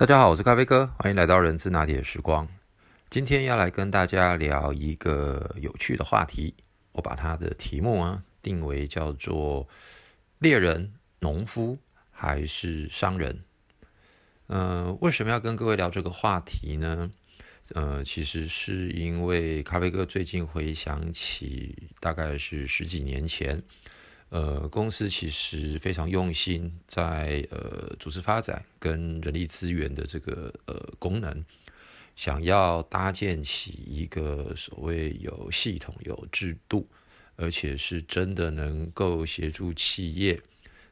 [0.00, 2.48] 大家好，我是咖啡哥，欢迎来到人资拿铁时光。
[3.10, 6.54] 今天要来跟大家聊一个有趣的话题，
[6.92, 9.68] 我把它的题目啊定为叫做
[10.38, 11.76] 猎人、农夫
[12.10, 13.44] 还是商人。
[14.46, 17.10] 呃，为什么要跟各位聊这个话题呢？
[17.74, 23.62] 呃，其实是因为咖啡哥最近回想起，大概是十几年前。
[24.30, 31.44] 呃，公司其实非常用心在呃组织发展跟人力资源的这个呃功能，
[32.14, 36.88] 想要搭建起一个所谓有系统、有制度，
[37.34, 40.40] 而且是真的能够协助企业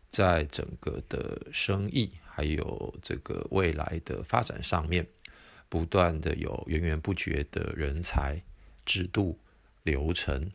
[0.09, 5.07] 在整个的生意还有这个未来的发展上面，
[5.68, 8.43] 不断的有源源不绝的人才、
[8.84, 9.38] 制度、
[9.84, 10.51] 流程。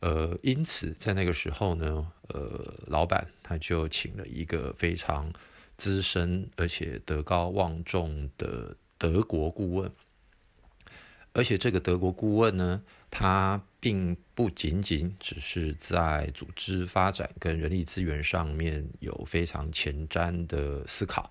[0.00, 5.32] 呃，因此在那个时候呢，呃，老板他就请了一个非常
[5.76, 9.90] 资深而且德高望重的德国顾问，
[11.32, 21.30] 而且这个德国顾问呢，他并不仅仅只是在组织发展跟人力资源上面有非常前瞻的思考，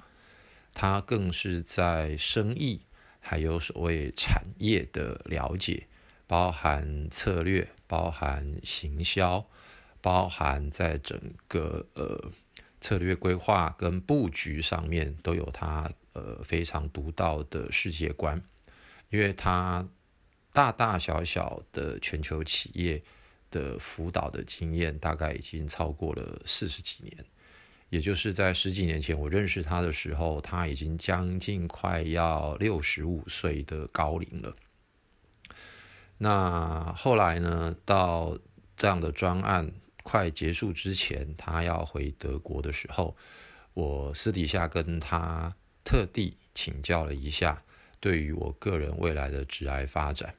[0.74, 2.82] 他更是在生意
[3.20, 5.88] 还有所谓产业的了解。
[6.28, 9.44] 包含策略，包含行销，
[10.00, 12.32] 包含在整个呃
[12.80, 18.40] 策略规划跟布局上面都有他呃非常独到的世界观，
[19.10, 19.86] 因为他
[20.54, 23.02] 大大小小的全球企业
[23.50, 27.26] 的辅导的经验大概已经超过了四十几年，
[27.90, 34.56] 也就是在十几年前我认识他的时候，他已经将近快要六十五岁的高龄了。
[36.22, 37.74] 那后来呢？
[37.86, 38.38] 到
[38.76, 39.72] 这样的专案
[40.04, 43.16] 快结束之前，他要回德国的时候，
[43.74, 47.64] 我私底下跟他特地请教了一下，
[48.02, 50.36] 对于我个人未来的职业发展。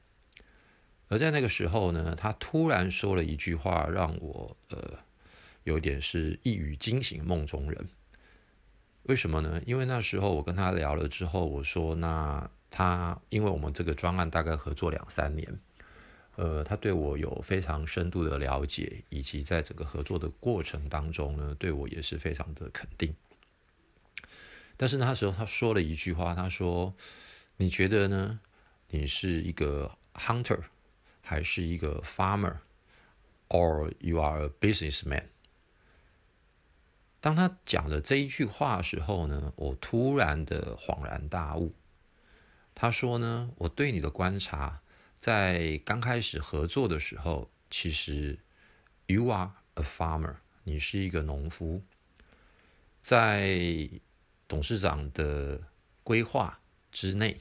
[1.09, 4.99] 而在那个时候呢，他突然说了一句话，让我呃
[5.65, 7.89] 有点是一语惊醒梦中人。
[9.05, 9.63] 为什么呢？
[9.65, 15.59] 因为那时候我跟他聊了之后，我说：“那他因为我们这个专案大概合作两三年。”
[16.41, 23.15] 呃，他对我有非常深度的了解，以及在整个合作的过程当中呢，对我也是非常的肯定。
[24.79, 26.95] 但是那时候他说了一句话，他说
[27.59, 28.41] ：“你觉得呢？
[28.89, 30.63] 你是一个 hunter，
[31.21, 35.25] 还是一个 farmer，or you are a businessman？”
[37.21, 41.75] 当他讲了这一句话的时候呢，我突然的恍然大悟。
[42.75, 44.80] 他说呢：“我对你的观察。”
[45.21, 48.39] 在刚开始合作的时候，其实
[49.07, 51.83] you are a farmer，你是一个农夫。
[53.03, 53.87] 在
[54.49, 55.61] 董事长的
[56.03, 56.59] 规划
[56.91, 57.39] 之内，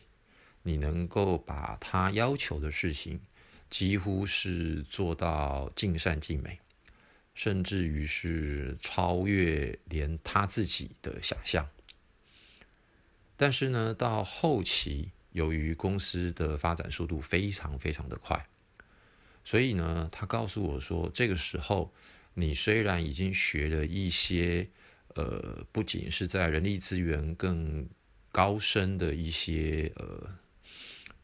[0.62, 3.22] 你能够把他要求的事情，
[3.70, 6.60] 几乎是做到尽善尽美，
[7.34, 11.66] 甚至于是超越连他自己的想象。
[13.38, 15.12] 但是呢，到后期。
[15.32, 18.48] 由于公司的发展速度非常非常的快，
[19.46, 21.94] 所以呢，他告诉我说，这个时候
[22.34, 24.68] 你虽然已经学了一些，
[25.16, 27.88] 呃，不仅是在人力资源更
[28.32, 30.36] 高深的一些呃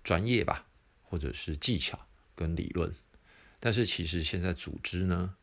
[0.03, 0.67] 专业吧，
[1.01, 1.99] 或者是技巧
[2.35, 2.93] 跟理论，
[3.59, 5.35] 但是其实现在组织呢，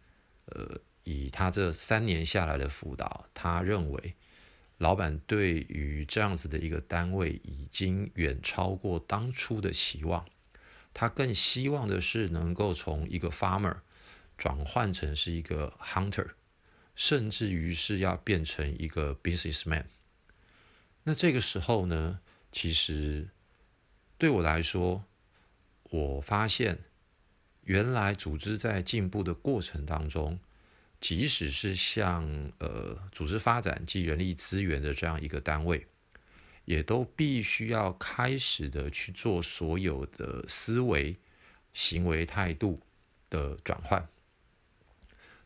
[0.46, 4.14] 呃，以他这三年下来的辅导，他认为。
[4.82, 10.26] 老板对于这样子的一个单位已经远超过当初的期望，
[10.92, 13.76] 他更希望的是能够从一个 farmer
[14.36, 16.30] 转换成是一个 hunter，
[16.96, 19.84] 甚至于是要变成一个 businessman。
[21.04, 22.18] 那这个时候呢，
[22.50, 23.28] 其实
[24.18, 25.04] 对我来说，
[25.84, 26.80] 我发现
[27.62, 30.40] 原来组织在进步的过程当中。
[31.02, 32.24] 即使是像
[32.60, 35.84] 呃组织发展及人力资源的这样一个单位，
[36.64, 41.16] 也都必须要开始的去做所有的思维、
[41.74, 42.80] 行为态度
[43.28, 44.08] 的转换，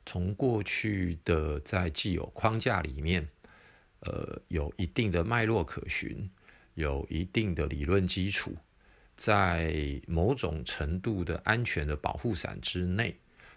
[0.04, 3.26] 从过去的在既有框架里面，
[4.00, 6.30] 呃有一定的脉络可循，
[6.74, 8.54] 有一定的理论基础，
[9.16, 13.16] 在某种程度的安全的保护伞之内。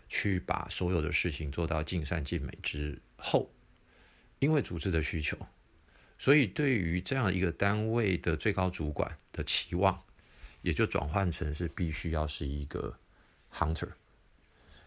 [0.10, 3.50] 去把所有的事情做到尽善尽美之后，
[4.40, 5.38] 因为组织的需求，
[6.18, 10.02] 所以对于这样一个单位的最高主管的期望，
[10.62, 12.98] 也就转换成是必须要是一个
[13.54, 13.92] hunter，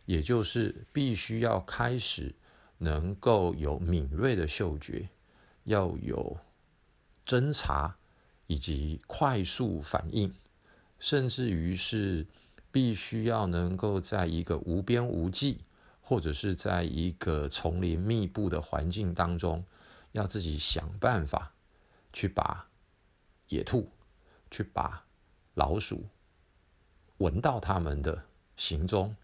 [0.05, 2.35] 也就是必须要开始
[2.79, 5.09] 能够有敏锐的嗅觉，
[5.65, 6.37] 要有
[7.25, 7.97] 侦查
[8.49, 10.35] 以及快速反应，
[10.99, 12.27] 甚至于是
[12.73, 15.61] 必须要能够在一个无边无际，
[16.01, 19.65] 或者是在一个丛林密布的环境当中，
[20.11, 21.53] 要自己想办法
[22.13, 22.67] 去把
[23.49, 23.89] 野兔、
[24.51, 25.05] 去把
[25.55, 26.07] 老鼠
[27.19, 28.25] 闻到它们的
[28.57, 29.15] 行踪，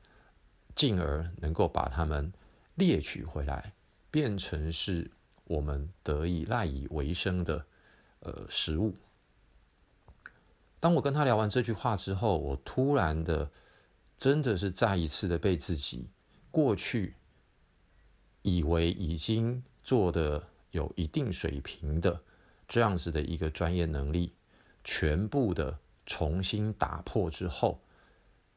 [0.76, 2.32] 进而能够把它们
[2.74, 3.72] 猎取回来，
[4.10, 5.10] 变成是
[5.44, 7.64] 我们得以赖以为生的。
[8.20, 8.92] 呃，食物。
[10.80, 13.50] 当我跟他聊完这句话之后，我突然的，
[14.16, 16.08] 真的是再一次的被自己
[16.50, 17.16] 过去
[18.42, 22.22] 以为已经做的有一定水平的
[22.66, 24.34] 这样子的一个专业能力，
[24.84, 27.80] 全部的重新打破之后，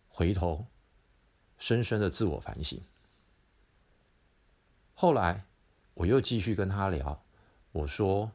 [0.08, 0.68] 回头
[1.58, 2.80] 深深的自我反省。
[4.94, 5.46] 后来
[5.96, 7.24] 我又继续跟他聊，
[7.72, 8.32] 我说。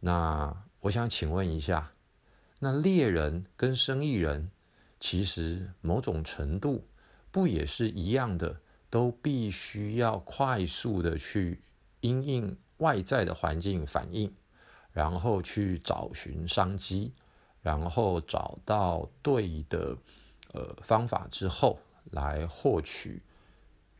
[0.00, 1.93] 那我想请问一下，
[2.64, 4.50] 那猎人跟生意人，
[4.98, 6.88] 其实某种程度
[7.30, 8.58] 不也是一样的，
[8.88, 11.60] 都必须要快速的去
[12.00, 14.32] 因应外在的环境反应，
[14.92, 17.12] 然后去找寻商机，
[17.60, 19.94] 然后找到对的
[20.54, 21.78] 呃方法之后，
[22.12, 23.20] 来获取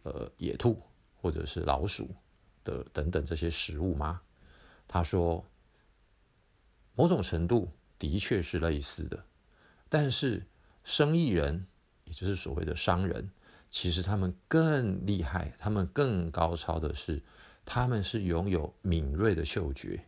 [0.04, 0.80] 呃野兔
[1.20, 2.08] 或者是老鼠
[2.64, 4.22] 的等等这些食物吗？
[4.88, 5.44] 他说。
[6.96, 7.68] 某种程度
[7.98, 9.24] 的确是类似的，
[9.88, 10.44] 但是
[10.82, 11.66] 生意人，
[12.04, 13.30] 也就是所谓的商人，
[13.70, 17.22] 其实他们更厉害，他们更高超的是，
[17.64, 20.04] 他们是拥有敏锐的嗅觉，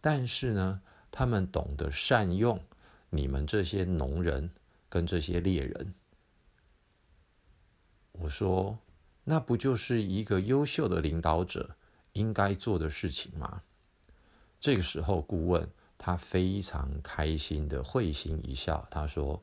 [0.00, 2.60] 但是呢，他们懂得善用
[3.10, 4.50] 你们这些农人
[4.88, 5.94] 跟这些猎人。
[8.12, 8.78] 我说，
[9.24, 11.76] 那不就是一个优秀的领导者
[12.12, 13.62] 应该做的事情吗？
[14.60, 15.68] 这个时候，顾问。
[16.04, 19.40] 他非常开心的会心一笑，他说：“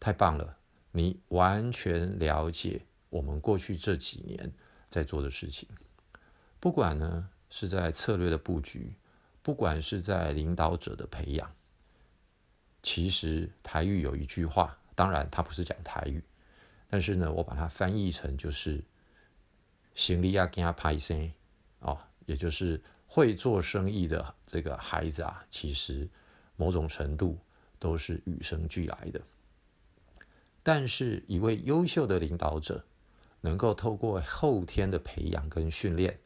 [0.00, 0.58] 太棒了，
[0.90, 4.52] 你完全了解我们过去这几年
[4.88, 5.68] 在做的事情。
[6.58, 8.92] 不管呢是在策略的布局，
[9.42, 11.54] 不管是在领导者的培养，
[12.82, 16.20] 其实台语有一句话，当然他不是讲台语，
[16.88, 18.82] 但是呢，我把它翻译成就是
[19.94, 21.32] ‘行李要跟他拍声’
[21.78, 21.96] 哦，
[22.26, 26.08] 也就是。”会做生意的这个孩子啊，其实
[26.54, 27.36] 某种程度
[27.76, 29.20] 都是与生俱来的。
[30.62, 32.84] 但是，一位优秀的领导者，
[33.40, 36.20] 能够透过后天的培养跟训练，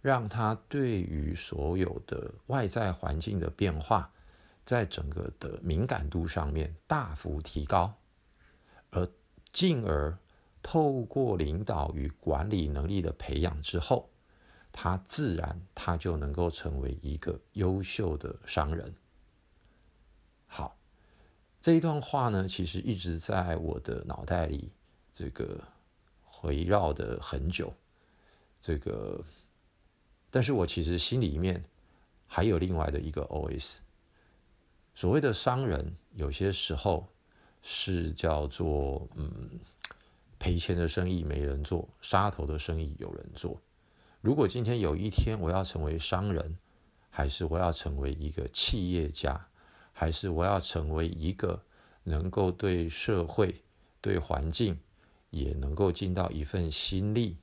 [0.00, 4.12] 让他对于所有的外在环境的变化，
[4.64, 7.92] 在整个的敏感度上面大幅提高，
[8.90, 9.08] 而
[9.52, 10.16] 进而
[10.62, 14.08] 透过领导与管理能力的培养之后。
[14.80, 18.94] 他自然，他就能够成为一个优秀的商人。
[20.46, 20.78] 好，
[21.60, 24.70] 这一段话呢，其实一直在我的脑袋里
[25.12, 25.60] 这个
[26.22, 27.74] 回绕的很久。
[28.60, 29.24] 这个，
[30.30, 31.60] 但是我其实心里面
[32.28, 33.78] 还有另外的一个 OS。
[34.94, 37.04] 所谓的商人，有些时候
[37.64, 39.58] 是叫做嗯，
[40.38, 43.60] 赔钱的生意没人做，杀头的生意有人做。
[44.20, 46.58] 如果今天有一天我要成为商人，
[47.08, 49.46] 还是我要成为一个企业家，
[49.92, 51.62] 还是我要成为一个
[52.02, 53.62] 能够对社会、
[54.00, 54.76] 对环境
[55.30, 57.36] 也能够尽到一份心力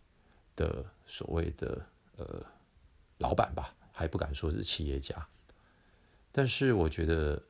[0.56, 1.86] 的所谓的
[2.18, 2.46] 呃
[3.20, 5.26] 老板吧，还不敢说是企业家。
[6.34, 7.42] 但是我觉得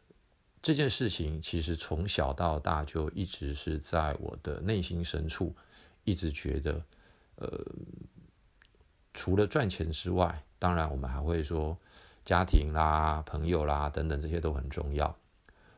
[0.62, 5.56] 这件事情其实从小到大就一直是在我的内心深处，
[6.04, 6.86] 一直觉得
[7.38, 7.66] 呃。
[9.16, 11.78] 除了赚钱之外，当然我们还会说
[12.26, 15.18] 家庭啦、朋友啦等等，这些都很重要。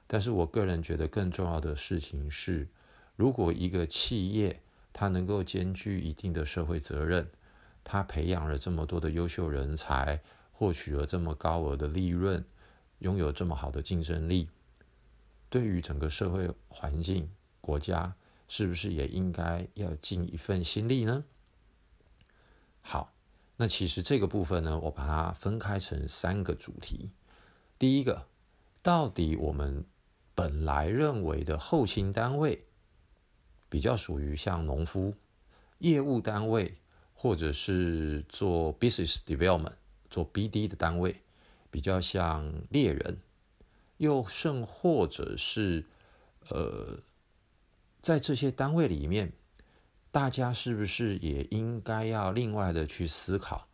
[0.08, 2.67] 但是我个人觉得更重要的事情是，
[3.15, 4.60] 如果一个企业
[4.91, 7.29] 它能够兼具一定的社会责任，
[7.84, 10.20] 它培养了这么多的优秀人才，
[10.51, 12.44] 获取了这么高额的利润，
[13.00, 14.50] 拥有这么好的竞争力，
[15.48, 17.29] 对于整个社会环境、
[17.62, 18.15] 国家，
[18.48, 21.24] 是不是也应该要尽一份心力呢？
[22.82, 23.13] 好。
[23.60, 27.10] 那其实这个部分呢，我把它分开成三个主题。
[27.80, 28.28] 第一个，
[28.84, 29.84] 到底我们
[30.36, 32.66] 本来认为的后勤单位，
[33.68, 35.16] 比较属于像农夫、
[35.80, 36.76] 业务单位，
[37.16, 39.74] 或者是做 business development、
[40.08, 41.22] 做 BD 的单位，
[41.72, 43.18] 比较像猎人，
[43.98, 45.84] 又甚或者是
[46.50, 47.00] 呃，
[48.04, 49.34] 在这些单位里面。
[50.18, 53.68] 大家是不是也应该要另外的去思考？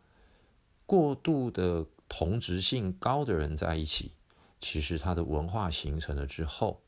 [0.84, 4.12] 过度的同质性高的人在一起，
[4.60, 6.82] 其实他的文化形成了之后，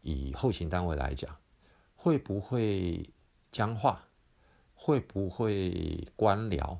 [0.00, 1.36] 以后勤单位来讲，
[1.94, 3.10] 会不会
[3.50, 4.00] 僵化？
[4.74, 6.78] 会不会官僚？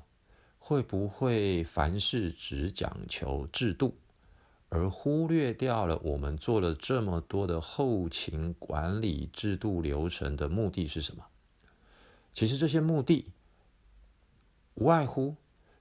[0.57, 3.95] 会不会凡事只讲求制度，
[4.69, 11.23] 而忽略掉了我们做了这么多的后勤管理制度流程的目的是什么？
[12.33, 13.31] 其实这些目的
[14.73, 15.35] 无外乎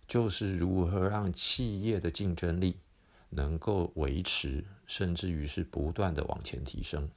[0.07, 2.79] 就是如何让企业的竞争力
[3.31, 7.09] 能够维持，甚至于是不断的往前提升。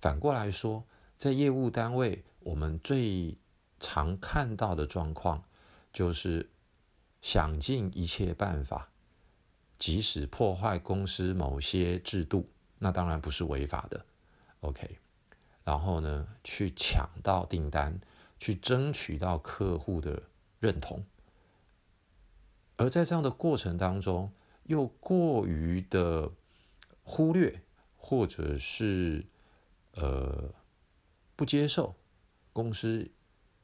[0.00, 0.84] 反过来说，
[1.16, 3.38] 在业务单位，我们最
[3.80, 5.42] 常看到的状况，
[5.92, 6.50] 就是
[7.22, 8.90] 想尽一切办法，
[9.78, 14.04] 即使破坏公司某些制度，那当然不是违法的。
[14.60, 14.98] OK，
[15.68, 18.00] 然后呢，去抢到订单，
[18.38, 20.22] 去争取到客户的
[20.60, 21.04] 认同，
[22.78, 24.32] 而在这样的过程当中，
[24.62, 26.32] 又过于的
[27.02, 27.60] 忽略，
[27.98, 29.26] 或者是
[29.92, 30.54] 呃
[31.36, 31.94] 不接受
[32.54, 33.10] 公司。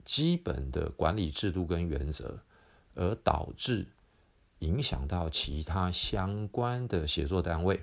[0.04, 2.42] 基本的管理制度跟原则，
[2.94, 3.86] 而导致
[4.58, 7.82] 影响到其他相关的协作单位，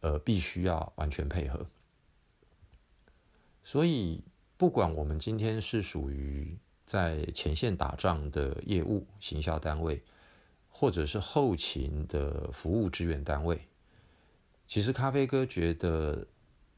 [0.00, 1.64] 呃，必须要完全配合。
[3.64, 4.24] 所以，
[4.56, 10.02] 不管我们今天是属于在前线打仗的业务行销单位，
[10.68, 13.60] 或者是后勤的服务支援单位，
[14.66, 16.26] 其实咖啡哥觉得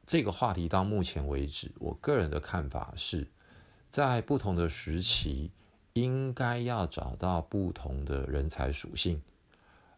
[0.06, 3.28] 这个话题到目前为止，我个人的看法是。
[3.90, 5.50] 在不同的时期，
[5.92, 9.20] 应该要找到不同的人才属性，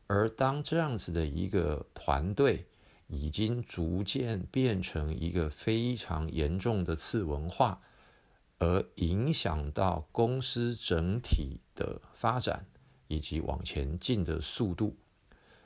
[0.08, 2.66] 而当这样子的一个团队
[3.14, 7.80] 已经逐渐变成一个非常严重的次文化，
[8.58, 12.66] 而影响到公司整体的发展
[13.08, 14.96] 以及往前进的速度，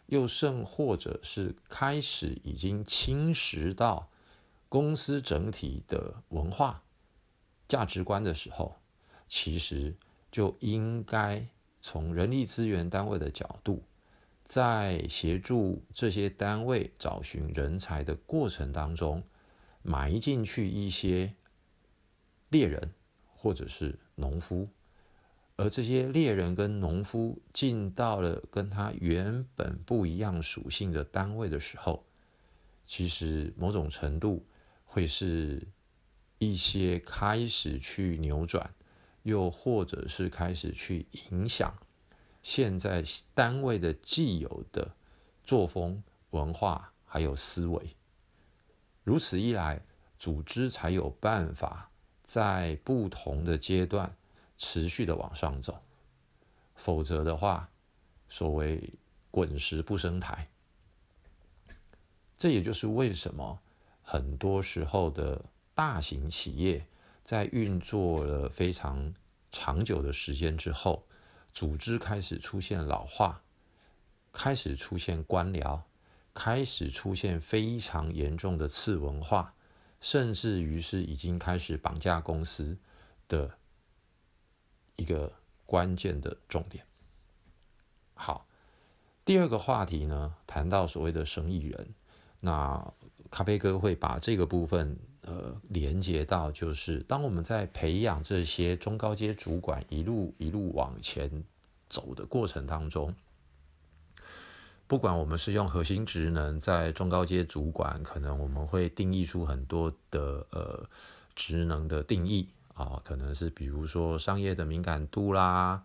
[0.06, 4.10] 又甚或者是开始已经侵蚀到
[4.68, 6.82] 公司整体的文化。
[7.66, 8.76] 价值观的时候，
[9.28, 9.96] 其实
[10.30, 11.46] 就应该
[11.80, 13.82] 从人力资源单位的角度，
[14.48, 19.22] 在协助这些单位找寻人才的过程当中，
[19.82, 21.34] 埋进去一些
[22.48, 22.90] 猎人
[23.36, 24.68] 或者是农夫，
[25.54, 32.04] 而这些猎人跟农夫进到了跟他原本不一样属性的单位的时候，
[32.86, 34.44] 其实某种程度
[34.84, 35.68] 会是。
[36.40, 38.72] 一些开始去扭转，
[39.24, 41.74] 又或者是开始去影响
[42.48, 44.90] 现在单位的既有的
[45.44, 47.94] 作风、文化还有思维。
[49.04, 49.82] 如此一来，
[50.18, 51.90] 组织才有办法
[52.24, 54.16] 在不同的阶段
[54.56, 55.78] 持续的往上走。
[56.74, 57.68] 否则的话，
[58.30, 58.94] 所谓
[59.30, 60.48] 滚石不生台。
[62.38, 63.60] 这也就是为什么
[64.00, 65.44] 很多时候的。
[65.74, 66.84] 大型企业
[67.22, 69.14] 在运作了非常
[69.52, 71.06] 长久的时间之后，
[71.52, 73.42] 组织开始出现老化，
[74.32, 75.82] 开始出现官僚，
[76.32, 79.54] 开始出现非常严重的次文化，
[80.00, 82.78] 甚至于是已经开始绑架公司
[83.26, 83.58] 的
[84.96, 85.32] 一个
[85.66, 86.84] 关键的重点。
[88.14, 88.46] 好，
[89.24, 91.94] 第二个话题呢，谈到所谓的生意人，
[92.40, 92.92] 那
[93.30, 94.98] 咖啡哥会把这个部分。
[95.28, 101.44] 呃，连接到就是，当我们在培养这些中高阶主管一路一路往前
[101.90, 103.14] 走的过程当中，
[104.86, 110.88] 不管我们是用核心职能在中高阶主管，可能我们会定义出很多的呃
[111.36, 115.82] 职能的定义啊，可能是比如说商业的敏感度啦，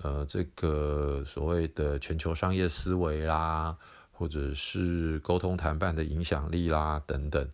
[0.00, 3.76] 呃，这个所谓的全球商业思维啦，
[4.10, 7.46] 或者是沟通谈判的影响力啦等等。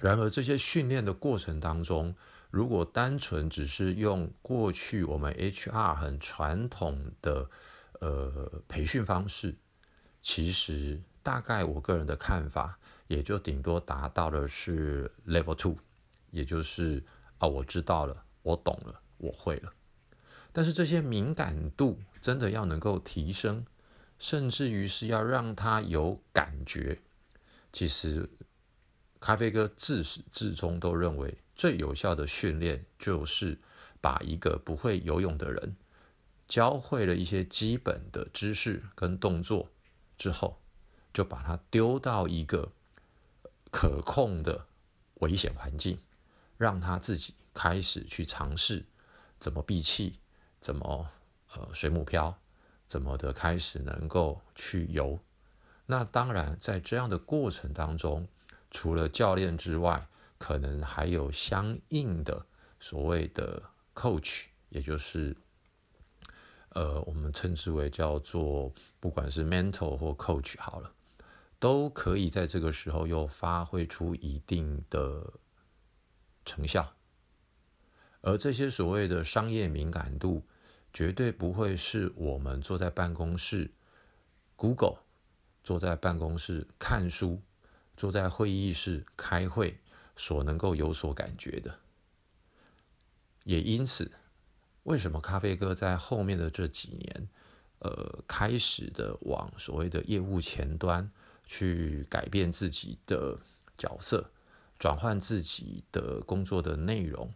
[0.00, 2.14] 然而，这些训练的过程当中，
[2.50, 7.48] 如果单纯只是用过去我们 HR 很传统的
[8.00, 9.54] 呃培训方式，
[10.22, 15.76] 其实大概我个人的看法，也就顶多达到的是 Level Two，
[16.30, 17.04] 也就是
[17.38, 19.72] 啊，我知道了，我懂了，我会了。
[20.52, 23.64] 但是这些敏感度真的要能够提升，
[24.18, 27.00] 甚至于是要让他有感觉，
[27.70, 28.28] 其实。
[29.22, 33.56] 咖啡哥自始至终都认为，最有效的训练就是
[34.00, 35.76] 把一个不会游泳的人
[36.48, 39.68] 教会了一些基本的知识跟动作
[40.18, 40.60] 之后，
[41.14, 42.72] 就把他丢到一个
[43.70, 44.66] 可控的
[45.20, 46.00] 危险环境，
[46.58, 48.84] 让他自己开始去尝试
[49.38, 50.18] 怎么闭气，
[50.60, 51.08] 怎么
[51.54, 52.36] 呃水母漂，
[52.88, 55.20] 怎么的开始能够去游。
[55.86, 58.26] 那当然，在这样的过程当中，
[58.72, 62.44] 除了教练之外，可能还有相应的
[62.80, 63.62] 所谓的
[63.94, 65.36] coach，也就是
[66.70, 70.90] 呃，我们称之为叫做不管是 mentor 或 coach 好了，
[71.60, 75.32] 都可以在这个时候又发挥出一定的
[76.44, 76.92] 成效。
[78.22, 80.44] 而这些所谓的商业敏感度，
[80.92, 83.70] 绝对不会是我们坐在办公室
[84.56, 84.98] Google，
[85.62, 87.42] 坐在办公室看书，
[87.96, 89.78] 坐在会议室开会。
[90.14, 91.74] 所能够有所感觉的，
[93.44, 94.12] 也因此，
[94.82, 97.28] 为什么咖啡哥在后面的这几年，
[97.78, 101.10] 呃，开始的往所谓的业务前端
[101.46, 103.40] 去改变自己的
[103.78, 104.30] 角色，
[104.78, 107.32] 转换自己的工作的内容，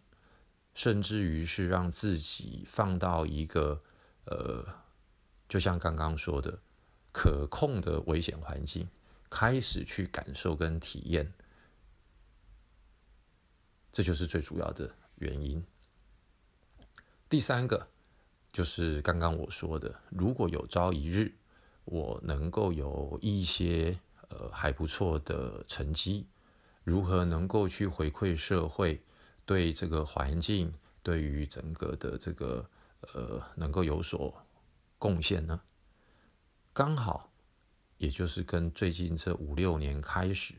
[0.75, 3.81] 甚至于是让自己放到一个
[4.25, 4.63] 呃，
[5.49, 6.59] 就像刚刚说的
[7.11, 8.87] 可控的危险环境，
[9.29, 11.31] 开始去感受跟体验。
[13.91, 15.63] 这就是最主要的原因。
[17.27, 17.87] 第三个
[18.51, 21.33] 就是刚刚我说的，如果有朝一日
[21.83, 26.27] 我能够有一些呃还不错的成绩，
[26.83, 29.01] 如何能够去回馈社会，
[29.45, 32.69] 对这个环境，对于整个的这个
[33.13, 34.45] 呃能够有所
[34.99, 35.59] 贡献呢？
[36.71, 37.31] 刚好，
[37.97, 40.53] 也就是跟最近这五六年开始，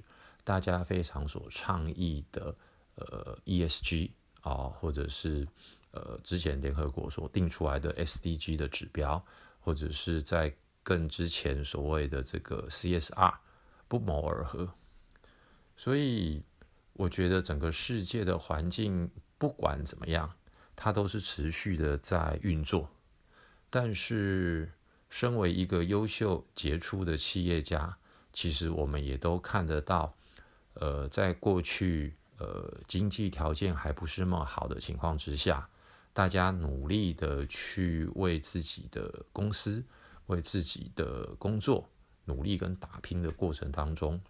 [0.44, 2.54] 大家非常所倡议的。
[3.00, 5.46] 呃，ESG 啊，或者是
[5.92, 9.24] 呃，之前联合国所定出来的 SDG 的指标，
[9.60, 10.52] 或者是在
[10.82, 13.32] 更之前所谓的这个 CSR，
[13.86, 14.68] 不谋而合。
[15.76, 16.42] 所以，
[16.94, 20.34] 我觉得整个世界的环境不管怎么样，
[20.74, 22.90] 它都是持续的在运作。
[23.70, 24.72] 但是，
[25.10, 27.96] 身为一个优秀杰出的企业家，
[28.32, 30.14] 其实我们也都看得到，
[30.74, 32.14] 呃，在过去。
[32.40, 35.68] 呃，经济条件还不是那么好的情况之下，
[36.12, 39.82] 大家努力的去为自己的公司、
[40.26, 41.88] 为自己的工作
[42.26, 44.20] 努力跟打拼的过程当中，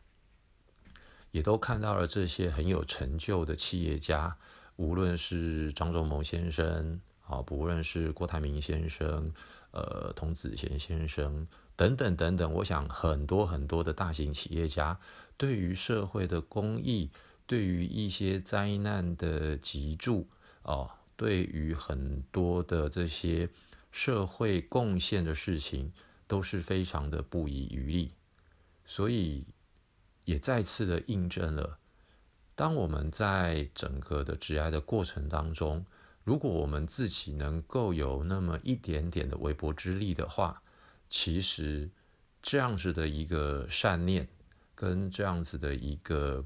[1.32, 4.34] 也都看到了这些很有成就的企业家，
[4.76, 9.30] 无论是张忠谋先生啊，不论是郭台铭先生、
[9.70, 14.98] 呃，童子贤先生等等等等，我想很多很多的大型企业家
[15.36, 17.10] 对于社会的公益。
[17.46, 20.28] 对于一些灾难的急助
[20.64, 23.48] 哦，对于很多的这些
[23.90, 25.90] 社会贡献的事情，
[26.26, 28.12] 都是非常的不遗余力，
[28.84, 29.46] 所以
[30.26, 31.78] 也再次的印证了，
[32.54, 35.86] 当我们在整个的致癌的过程当中，
[36.28, 40.62] 如果我们自己能够有那么一点点的微薄之力的话，
[41.08, 41.88] 其实
[42.42, 44.28] 这样子的一个善念，
[44.74, 46.44] 跟这样子的一个。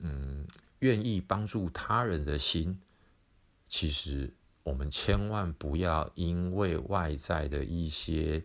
[0.00, 0.46] 嗯，
[0.78, 2.80] 愿意帮助他人的心，
[3.68, 8.44] 其实我们千万不要因为外在的一些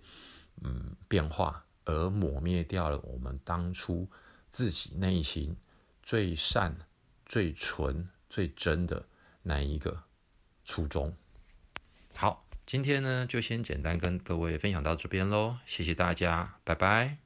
[0.63, 4.09] 嗯变化而抹灭掉了我们当初
[4.51, 5.55] 自己内心
[6.01, 6.75] 最善、
[7.25, 9.05] 最纯、最真的
[9.43, 10.01] 那一个
[10.73, 11.13] 初衷。
[12.15, 17.22] 好，今天呢就先简单跟各位分享到这边喽，谢谢大家，拜拜。